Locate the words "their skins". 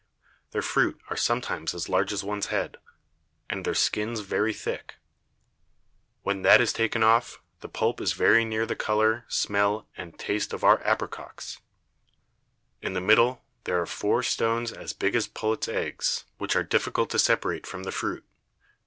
3.63-4.21